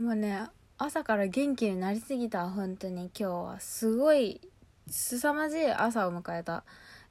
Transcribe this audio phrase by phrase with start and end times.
[0.00, 0.46] もうね
[0.78, 3.60] 朝から元気になりすぎた本当に今日は。
[3.60, 4.40] すごい
[4.88, 6.64] 凄まじい朝を迎えた。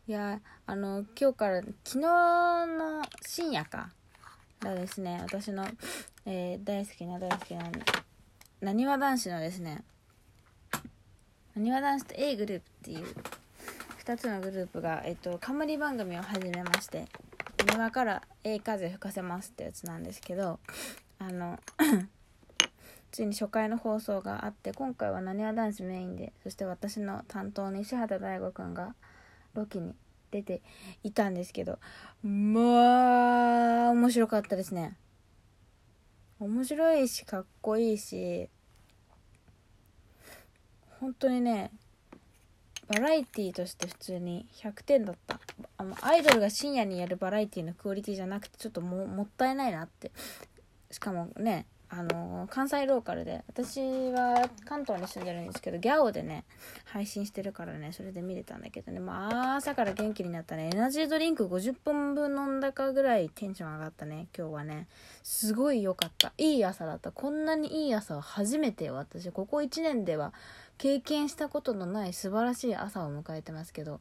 [0.07, 3.91] いやあの今日から昨日の深夜か。
[4.59, 5.67] がですね私の、
[6.25, 7.69] えー、大好きな大好きな
[8.61, 9.83] なにわ男子のですね
[11.55, 13.05] なにわ男子と A グループっていう
[14.03, 17.05] 2つのグループが、えっと、冠番組を始めまして
[17.71, 20.59] 「庭からええ風吹かせます」ってやつなんですけど
[21.19, 21.59] あの
[23.11, 28.95] ついに初回の放送があって今回はなにわ男子メインでそして私の担当の石畑大吾くんが
[29.53, 29.93] ロケに
[30.31, 30.61] 出て
[31.03, 31.79] いたんですけど
[32.23, 34.95] まあ面白かったですね。
[36.39, 38.47] 面白いしかっこいいし
[40.99, 41.71] 本当にね
[42.87, 45.39] バラエティーとして普通に100点だった。
[45.77, 50.11] あのアイドルが深夜にやるバラエティーのクオリティじゃなくてちょっともったいないなって。
[50.91, 53.79] しかもねあの関西ローカルで私
[54.11, 56.45] は関東に住んでるんですけどギャオでね
[56.85, 60.69] 配信してるからねそれで見れたんだけどねまあ朝から元気になったね。
[60.71, 64.87] エナジードリンク50本分飲んだかぐらいテンション上がったね今日はね。
[65.23, 66.31] すごい良かった。
[66.37, 67.11] いい朝だった。
[67.11, 69.31] こんなにいい朝は初めて私。
[69.31, 70.33] ここ1年では
[70.77, 73.99] 経験したことのない素晴らしい朝を迎えてますけど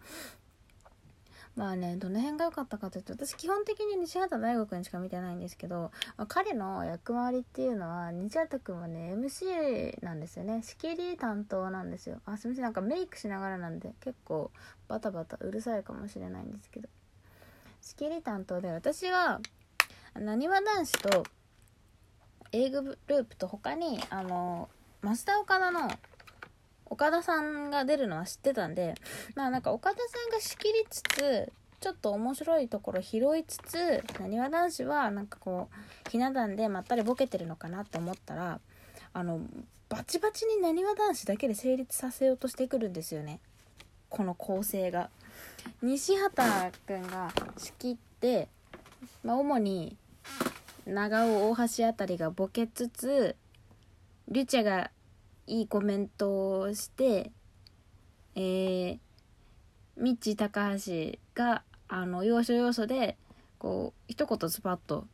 [1.58, 10.62] まあねどの辺が良かったかというと私基本的に西畑大吾君しか見てないんですけど、まあ、彼の役回りっていうのは西畑君はね MC なんですよね。
[10.62, 12.20] 仕切り担当なんですよ。
[12.26, 14.52] あすみませんなんかメイクしながらなんで結構
[14.86, 16.88] バタバタうるさいかもしれないんですけど。
[17.80, 19.40] 仕切り担当で私は
[20.14, 21.24] なにわ男子と
[22.52, 24.68] A グループと他にあの
[25.02, 25.90] 増田岡田の
[26.90, 28.94] 岡田さんが出るのは知ってたんで
[29.34, 35.68] まあなんか岡田さんが仕切りつつちょっと面白いところ拾いつつなにわ男子はなんかこ
[36.06, 38.60] うひな壇でまったりボケてるのかなって思ったら
[39.12, 39.40] あの
[39.88, 43.40] バチバチになにわ男子だけで成立させようとしてくるんですよね
[44.08, 45.10] この構成が。
[45.82, 48.48] 西畑君が仕切って、
[49.22, 49.96] まあ、主に
[50.86, 53.36] 長尾大橋あたりがボケつつ
[54.28, 54.90] リュチェが
[55.48, 57.32] いいコメントをして
[58.40, 58.98] えー、
[59.96, 63.16] ミッチー高橋があの要所要所で
[63.58, 65.08] こう一言スパッと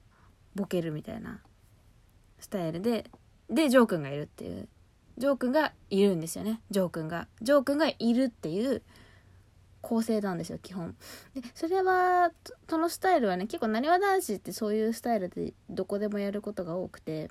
[0.55, 1.41] ボケるみたいな
[2.39, 3.07] スタイルで
[3.49, 4.69] でジョー君がいるっていう。
[5.17, 6.61] ジョー君がいるんですよね。
[6.71, 7.29] ジョー君が。
[7.41, 8.83] ジョー君がいるっていう
[9.81, 10.97] 構成なんですよ基本。
[11.35, 12.31] でそれは
[12.69, 17.31] そのスタイルはね結構なにわ男子ってそういうスタイルでどこでもやることが多くて。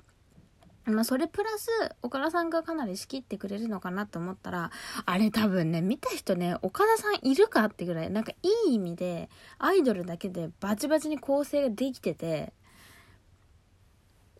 [0.86, 1.68] まあ、それプラス、
[2.02, 4.70] 岡田さんがかなり仕切ってくれるのかなと思ったら、
[5.06, 12.52] あれ多分ね、見た人ね、岡田さんいるかってぐらい、なんかいい意味で、アイドルだけでバチバチに構成ができてて、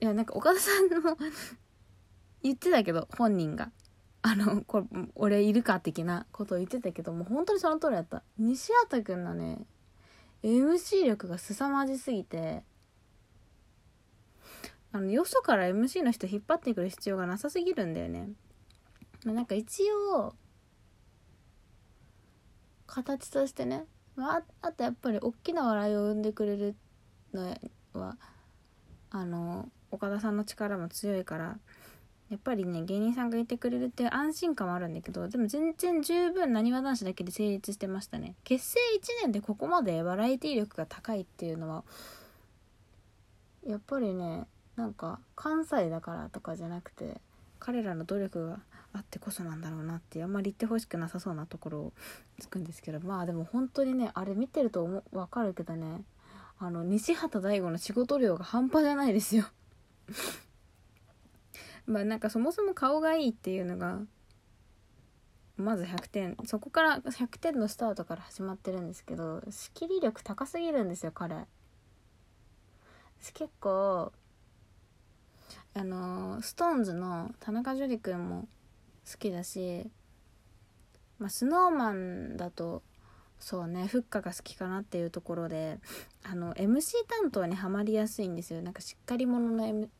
[0.00, 1.16] いや、なんか岡田さんも
[2.42, 3.70] 言ってたけど、本人が。
[4.20, 8.22] あの、これ、俺いるか的なことを言ってたけど、もう本当にその通りだった。
[8.38, 9.66] 西畑くんのね、
[10.42, 12.64] MC 力が凄まじすぎて、
[14.94, 18.28] あのよそから MC の人引っ張ってくる必要がなさすぎるんだよね。
[19.24, 19.82] まあ、なんか一
[20.14, 20.36] 応
[22.86, 26.76] 形としてね、まあ、あとやっぱり大きな笑いを生んでくれる
[27.32, 27.56] の
[27.92, 28.16] は
[29.10, 31.58] あの岡田さんの力も強いから
[32.30, 38.78] やっぱりね芸人さんがいてくれるっていう安心感もあるんだけどでも全然十分なにわ男子だけで成立してましたね結成
[39.22, 41.82] 1年でここまでバラエティ力が高いっていうのは
[43.66, 47.20] やっぱりねなんか関西だからとかじゃなくて
[47.58, 48.58] 彼らの努力が
[48.92, 51.92] あってこそなんだろうなってあんまり言ってほしくなさそうなところを
[52.38, 56.02] つくんですけどまあでも本当にねあれ見てると分かるけどね
[56.58, 59.44] あの西畑大吾の仕事量が半端じゃないですよ。
[61.86, 64.00] まあなんかそもそも顔がいいっていうのが
[65.56, 66.36] まず100点。
[66.44, 71.46] そこから100点のスタートから始まってるんですけど仕切り力高すぎるんですよ彼。
[73.32, 74.12] 結構
[75.76, 78.48] あのストーンズの田中樹くんも
[79.10, 79.90] 好きだし、
[81.18, 82.82] まあ、スノーマンだと
[83.40, 85.78] そうねフッカが好きかなっていうところで
[86.22, 88.62] あの MC 担当にはまりやすいんですよ。
[88.62, 89.90] なんかしっかり者の,、M、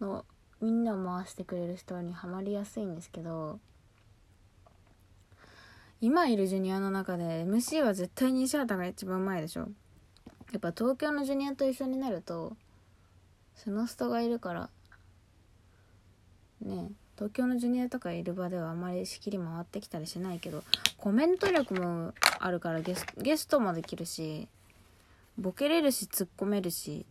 [0.00, 0.24] の
[0.60, 3.60] みんなを回してくれる人にはまりやすいんですけど
[6.00, 9.68] 今いるジュニアの中で MC は絶対に西畑が一番うまいでしょ。
[10.52, 12.56] やっぱ東京のジュニアと一緒になると
[13.54, 14.70] その人がいるから
[16.62, 20.64] ね東京のジュニアとかいる場ではあまり仕切り回ってきたりしないけど
[20.96, 24.48] コメント力もあるからゲスゲストもできるし
[25.38, 27.04] ボケれるし突っ込めるしい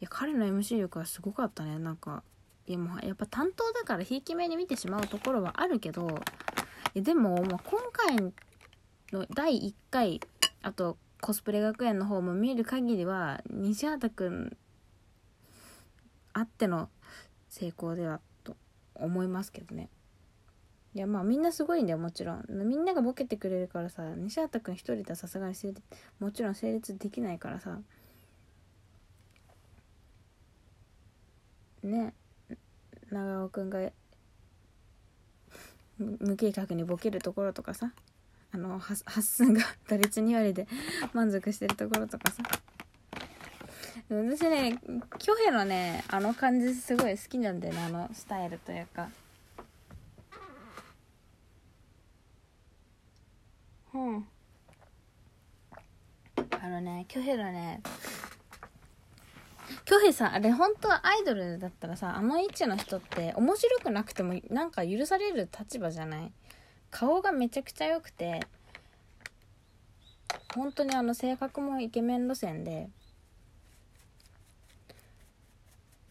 [0.00, 1.78] や彼の MC 力はすごかったね。
[1.78, 2.22] なんか
[2.66, 6.08] いやもうやっぱ担当だからひいき目に見てしまうところはあるけど
[6.94, 7.60] いやでももう今
[7.92, 8.32] 回
[9.12, 10.20] の第1回
[10.62, 14.56] あとコスプレ学園の方も見る限りは西畑くん
[16.32, 16.88] あっての
[17.48, 18.20] 成功では
[18.94, 19.88] 思いますけどね。
[20.94, 22.44] いやまあみんなすごいんだよもちろん。
[22.48, 25.54] みんながボケてくれるからさ西畑くん一人ではさすがに
[26.20, 27.80] もちろん成立できないからさ。
[31.82, 32.14] ね
[33.10, 33.90] 長尾くんが
[35.98, 37.92] 無計画にボケるところとかさ
[38.52, 40.66] あの発数が 打率2割で
[41.12, 42.42] 満足してるところとかさ。
[44.22, 44.78] 私ね
[45.14, 49.08] 挙兵のねあの感じすごい好きなんだよねあのスタイルというか。
[53.94, 54.26] うん。
[56.60, 57.80] あのね挙兵のね
[59.84, 66.32] 京平さんあれ本当はアイドルだったらさあの位置の人って面白くなくてもなんか許される立場じゃない？
[66.90, 68.40] 顔がめちゃくちゃ良くて
[70.54, 72.88] 本当にあの性格もイケメン路線で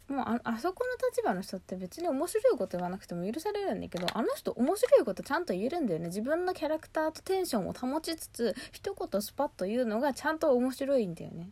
[0.08, 6.08] もうああそこの立場の人って別に面白いこと言わなくても許されるんだけどあの人面白いことちゃんと言えるんだよね。
[6.08, 11.50] 自分のキャラクターとテンションを保ちつつ一言スパッと言うのがちゃんと面白いんだよね。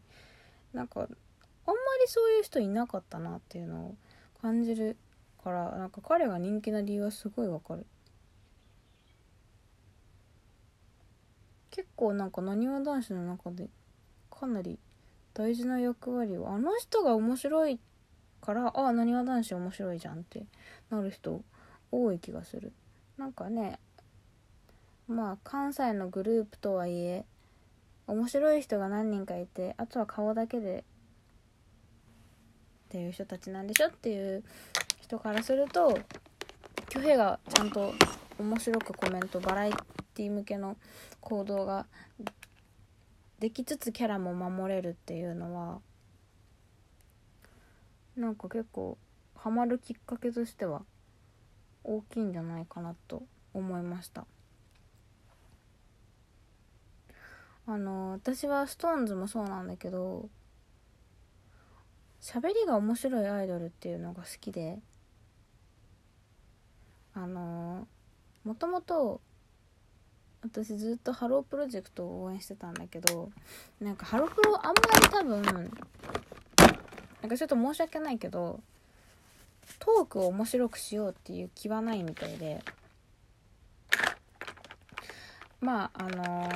[0.73, 3.95] なんかあんまりそういう人いなかったなっていうのを
[4.41, 4.97] 感じる
[5.43, 7.85] からなんか彼が人気な理由はすごいわかる。
[11.69, 13.69] 結構なんかなにわ男子の中で
[14.29, 14.77] かなり
[15.33, 17.90] 大事な役割をあの人が面白いって
[18.41, 20.43] からああなにわ男子面白いじゃんって
[20.89, 21.43] なる人
[21.91, 22.73] 多い気がする。
[23.17, 23.79] なんかね
[25.07, 27.25] まあ関西のグループとはいえ
[28.07, 30.83] 面白い人が何人かいてあとは顔だけでっ
[32.89, 34.43] ていう人たちなんでしょっていう
[35.01, 35.97] 人からすると
[36.89, 37.93] 挙兵がちゃんと
[38.39, 39.71] 面白くコメントバラエ
[40.13, 40.75] ティ向けの
[41.21, 41.85] 行動が
[43.39, 45.79] できつつキャラも守れるっていうのは
[48.15, 48.97] なんか結構
[49.35, 50.83] ハマるきっかけとしては
[51.83, 53.23] 大きいんじゃないかなと
[53.53, 54.25] 思いました。
[57.67, 60.29] あの私は SixTONES もそうなんだけど
[62.19, 64.79] 喋りが面白いアイドルっていうのが好きで
[67.13, 67.87] あの
[68.43, 69.21] もともと
[70.43, 73.31] 私ずっとハロープロジェクトを応援してたんだけど
[73.79, 75.71] なんかハロプロあんまり多分
[77.21, 78.59] なんかちょっと申し訳ないけど
[79.79, 82.63] トークを面白くしようっていう気はないみたいで。
[85.61, 86.49] まああの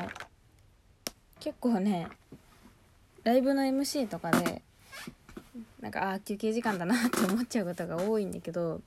[1.40, 2.08] 結構ね
[3.24, 4.64] ライブの MC とかで
[5.80, 8.82] なんかああ休憩時間だなって思っちゃうことが多いんだけど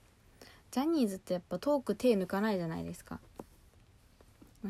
[0.73, 3.21] ジャニーズってやっぱトーク手抜かないじゃないですか。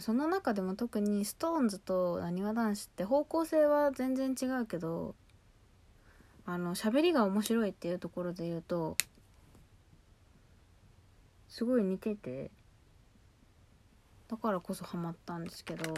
[0.01, 5.15] その中でも特に SixTONES となにわ男子って方向性は全然違うけど
[6.51, 8.97] あの喋りが面白いっていうところで言うと
[11.47, 12.51] すごい似てて
[14.29, 15.93] だからこそハマったんですけど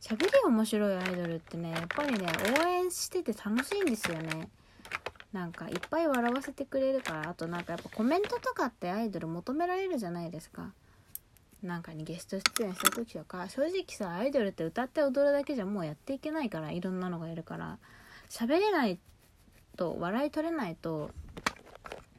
[0.00, 2.26] 喋りが面白いアイドルってねやっぱりね
[2.58, 4.48] 応援してて楽しいんですよね。
[5.34, 10.72] なんかいっぱい笑わせてくれるからあとなんかやっぱコメントとかってアイドル求められるじゃないですか。
[11.62, 17.78] なんかにゲスト出演した時とか正直さアイドルって歌って踊るだけじゃもうやっていけないからいろんなのがいるから
[18.30, 18.98] 喋れない
[19.76, 21.10] と笑い取れないと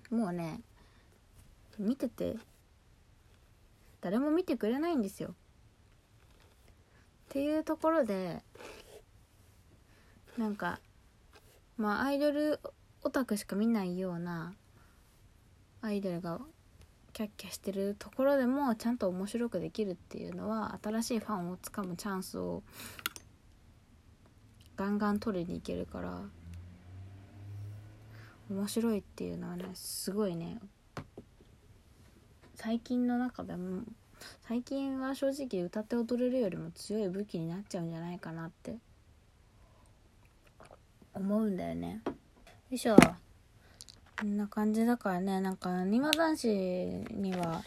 [0.10, 0.62] もうね
[1.80, 2.36] 見てて
[4.02, 5.30] 誰も見てくれないんですよ。
[5.30, 5.34] っ
[7.30, 8.44] ていうところで
[10.38, 10.80] なんか
[11.78, 12.60] まあアイドル
[13.04, 14.54] オタクしか見ないような
[15.82, 16.40] アイドルが
[17.14, 22.64] キャッキャしてるところでもちゃんと面白くできるっていうのは新しいファンをつかむチャンスを
[24.76, 26.22] ガンガン取りに行けるから
[28.50, 30.60] 面白いっていうのはねすごいね。
[32.56, 33.84] 最近の中でも
[34.48, 38.78] 最近は正直歌って踊れるよりも強い武器になっちゃうんじゃないかなって。
[41.14, 42.02] 思うんだよね。
[42.06, 42.14] よ
[42.72, 42.96] いしょ。
[44.20, 45.42] こんな感じだからね。
[45.42, 47.64] なんかなにわ男子には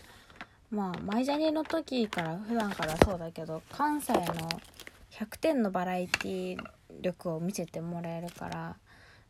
[0.70, 4.20] まあマイジャニの時から普段からそうだけど関西の
[5.12, 6.58] 100点のバラエティ
[7.00, 8.76] 力を見せてもらえるから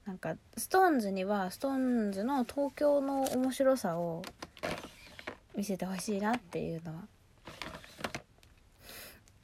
[0.06, 4.22] なんか SixTONES には SixTONES の東京の面白さを
[5.56, 7.02] 見せてほしいなっていうのは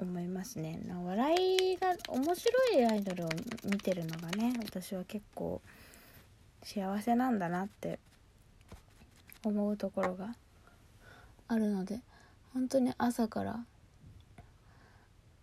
[0.01, 0.81] 思いますね。
[1.05, 3.29] 笑いが面白いアイドルを
[3.65, 5.61] 見てるのがね私は結構
[6.63, 7.99] 幸せなんだなって
[9.45, 10.37] 思うところが
[11.49, 12.01] あるので
[12.55, 13.65] 本当に朝から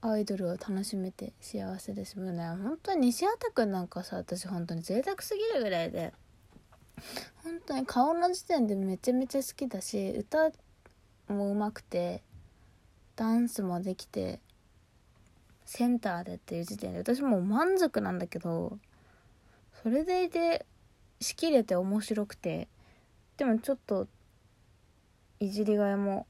[0.01, 2.47] アイドルを楽しめて幸せですもうね。
[2.47, 6.13] 本当に西畑くんなんかさ私本当に贅沢すぎるぐらいで
[7.43, 10.51] 本当に顔の時点でめちゃめちゃ好きだし歌
[11.27, 12.23] もうまくて
[13.15, 14.39] ダンスもできて
[15.65, 18.77] センターでっていう時点で私もう満足なんだけど
[19.83, 20.65] それでいて
[21.19, 22.69] しきれて面白くて
[23.37, 24.07] でもちょっと
[25.39, 26.25] いじりがいも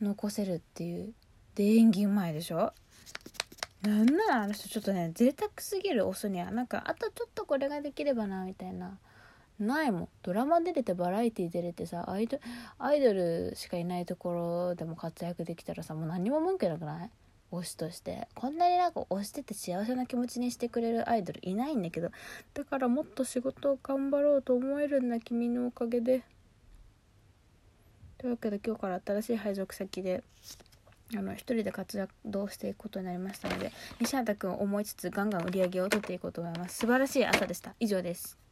[0.00, 1.12] 残せるっていう
[1.54, 2.72] で演技うまいでしょ？
[3.82, 8.98] なんならあの人ちょっとね贅沢すぎるオスにはなんかあとちょっとこれができればなみたいな。
[9.58, 10.08] ないもん。
[10.22, 12.38] ドラマ出れてバラエティ出れてさアイド
[12.78, 17.10] アイドルしかいないところでも活躍できたらさもう何も文句なくない？
[17.52, 18.28] 推しとして。
[18.34, 22.10] こんなになんか推してて幸せな気持ちにしてくれるアイドルいないんだけど。
[22.54, 26.22] だからもっと仕事を頑張ろうと思えるんだ君のおかげで。
[28.16, 30.22] というわけで今日から新しい配属先で
[31.16, 36.78] あの一人で活動していくことになりましたので西畑君を思いつつガンガン売り上げを取っていこうと思います。
[36.78, 37.74] 素晴らしい朝でした。
[37.80, 38.49] 以上です。